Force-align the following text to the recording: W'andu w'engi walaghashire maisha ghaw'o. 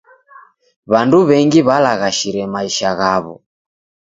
W'andu 0.91 1.17
w'engi 1.27 1.59
walaghashire 1.67 2.43
maisha 2.53 2.91
ghaw'o. 2.99 3.35